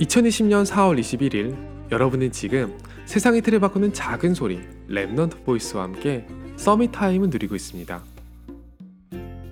2020년 0.00 0.64
4월 0.64 0.98
21일 0.98 1.54
여러분은 1.92 2.32
지금 2.32 2.78
세상의 3.04 3.42
틀을 3.42 3.60
바꾸는 3.60 3.92
작은 3.92 4.32
소리 4.32 4.60
Remnant 4.88 5.44
Voice와 5.44 5.82
함께 5.82 6.26
Summit 6.56 6.90
Time을 6.92 7.28
누리고 7.28 7.54
있습니다. 7.54 8.02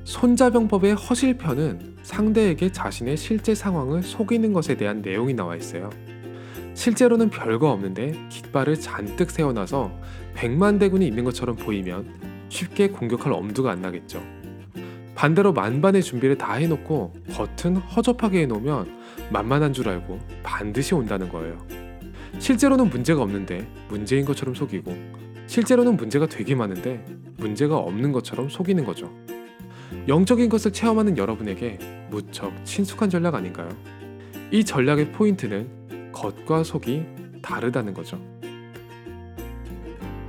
손자병법의 0.05 0.95
허실편은 0.95 1.97
상대에게 2.03 2.73
자신의 2.73 3.19
실제 3.19 3.55
상황을 3.55 4.03
속이는 4.03 4.55
것에 4.55 4.75
대한 4.75 5.03
내용이 5.03 5.35
나와 5.35 5.55
있어요. 5.55 5.91
실제로는 6.73 7.29
별거 7.29 7.71
없는데 7.71 8.15
깃발을 8.31 8.81
잔뜩 8.81 9.31
세워놔서 9.31 9.93
백만 10.33 10.79
대군이 10.79 11.07
있는 11.07 11.25
것처럼 11.25 11.57
보이면 11.57 12.47
쉽게 12.49 12.89
공격할 12.89 13.35
엄두가 13.35 13.71
안 13.71 13.83
나겠죠. 13.83 14.23
반대로 15.19 15.53
만반의 15.53 16.05
준비를 16.05 16.39
다 16.39 16.53
해놓고 16.55 17.13
겉은 17.33 17.79
허접하게 17.79 18.43
해놓으면 18.43 18.87
만만한 19.33 19.73
줄 19.73 19.89
알고 19.89 20.21
반드시 20.45 20.95
온다는 20.95 21.29
거예요. 21.29 21.59
실제로는 22.39 22.89
문제가 22.89 23.23
없는데 23.23 23.67
문제인 23.89 24.25
것처럼 24.25 24.55
속이고 24.55 24.95
실제로는 25.49 25.97
문제가 25.97 26.27
되게 26.27 26.55
많은데 26.55 27.05
문제가 27.37 27.79
없는 27.79 28.13
것처럼 28.13 28.49
속이는 28.49 28.85
거죠. 28.85 29.13
영적인 30.07 30.49
것을 30.49 30.73
체험하는 30.73 31.19
여러분에게 31.19 31.81
무척 32.11 32.53
친숙한 32.65 33.11
전략 33.11 33.35
아닌가요? 33.35 33.69
이 34.53 34.63
전략의 34.63 35.11
포인트는 35.11 36.13
겉과 36.13 36.63
속이 36.63 37.03
다르다는 37.43 37.93
거죠. 37.93 38.21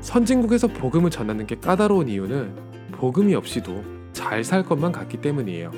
선진국에서 0.02 0.66
복음을 0.67 1.12
전하는 1.12 1.45
게 1.45 1.59
까다로운 1.59 2.09
이유는 2.09 2.56
복음이 2.94 3.36
없이도 3.36 3.98
잘 4.20 4.44
살 4.44 4.64
것만 4.64 4.91
같기 4.91 5.22
때문이에요. 5.22 5.72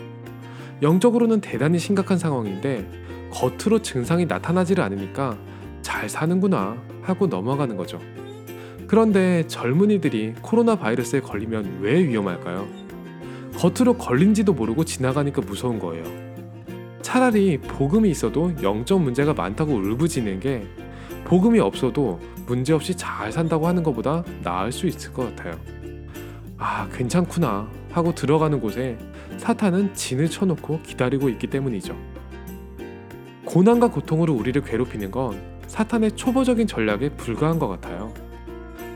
영적으로는 0.82 1.42
대단히 1.42 1.78
심각한 1.78 2.18
상황인데 2.18 2.90
겉으로 3.30 3.84
증상이 3.84 4.26
나타나지를 4.26 4.84
않으니까 4.84 5.38
잘 5.84 6.10
사는구나 6.10 6.76
하고 7.04 7.28
넘어가는 7.28 7.78
거죠. 7.78 8.00
그런데 8.88 9.46
젊은이들이 9.46 10.34
코로나 10.42 10.76
바이러스에 10.76 11.22
걸리면 11.22 11.82
왜 11.82 12.04
위험할까요? 12.04 12.68
겉으로 13.58 13.94
걸린지도 13.98 14.54
모르고 14.54 14.86
지나가니까 14.86 15.42
무서운 15.44 15.78
거예요. 15.78 16.04
차라리 17.04 17.60
복음이 17.60 18.10
있어도 18.10 18.52
영적 18.64 19.02
문제가 19.02 19.36
많다고 19.36 19.74
울부짖는 19.74 20.40
게 20.40 20.66
복음이 21.26 21.60
없어도 21.60 22.20
문제없이 22.48 22.96
잘 22.96 23.32
산다고 23.32 23.68
하는 23.68 23.84
것보다 23.84 24.24
나을 24.44 24.72
수 24.72 24.88
있을 24.88 25.14
것 25.14 25.36
같아요. 25.36 25.54
아, 26.58 26.88
괜찮구나 26.92 27.81
하고 27.92 28.14
들어가는 28.16 28.60
곳에 28.60 28.98
사탄은 29.38 29.94
진을 29.94 30.30
쳐놓고 30.30 30.82
기다리고 30.84 31.30
있기 31.30 31.48
때문이죠. 31.48 31.96
고난과 33.46 33.92
고통으로 33.92 34.34
우리를 34.34 34.62
괴롭히는 34.62 35.12
건 35.12 35.42
사탄의 35.68 36.14
초보적인 36.16 36.68
전략에 36.68 37.10
불과한 37.10 37.60
것 37.60 37.68
같아요. 37.68 38.14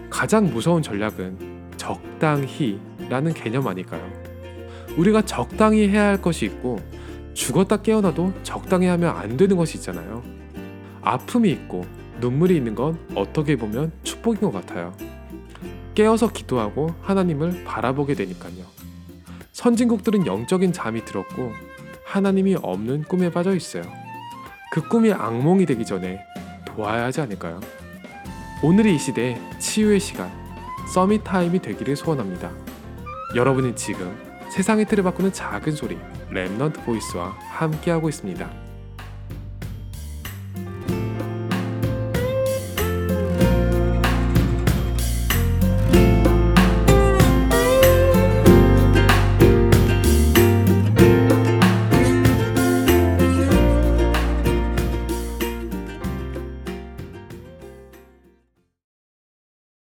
가장 0.09 0.45
무서운 0.45 0.81
전략은 0.81 1.73
적당히라는 1.77 3.33
개념 3.33 3.67
아닐까요? 3.67 4.09
우리가 4.97 5.23
적당히 5.23 5.89
해야 5.89 6.07
할 6.07 6.21
것이 6.21 6.45
있고 6.45 6.79
죽었다 7.33 7.81
깨어나도 7.81 8.33
적당히 8.43 8.88
하면 8.88 9.16
안 9.16 9.35
되는 9.35 9.57
것이 9.57 9.77
있잖아요. 9.77 10.23
아픔이 11.01 11.51
있고 11.51 11.85
눈물이 12.21 12.55
있는 12.55 12.75
건 12.75 12.97
어떻게 13.13 13.57
보면 13.57 13.91
축복인 14.03 14.41
것 14.41 14.51
같아요. 14.51 14.95
깨어서 15.95 16.31
기도하고 16.31 16.89
하나님을 17.01 17.63
바라보게 17.66 18.16
되니까요. 18.16 18.74
선진국들은 19.66 20.27
영적인 20.27 20.73
잠이 20.73 21.03
들었고 21.05 21.52
하나님이 22.03 22.55
없는 22.61 23.02
꿈에 23.05 23.31
빠져 23.31 23.55
있어요. 23.55 23.81
그 24.72 24.88
꿈이 24.88 25.11
악몽이 25.11 25.66
되기 25.66 25.83
전에 25.83 26.19
도와야 26.67 27.05
하지 27.05 27.22
않을까요? 27.22 27.59
오늘의 28.61 28.94
이 28.94 28.99
시대 28.99 29.41
치유의 29.57 29.99
시간 29.99 30.31
Summit 30.93 31.23
Time이 31.23 31.63
되기를 31.63 31.95
소원합니다. 31.95 32.51
여러분은 33.35 33.75
지금 33.75 34.16
세상의 34.51 34.85
틀을 34.85 35.03
바꾸는 35.03 35.34
작은 35.34 35.72
소리 35.72 35.97
Remnant 36.29 36.85
Voice와 36.85 37.29
함께하고 37.50 38.07
있습니다. 38.07 38.64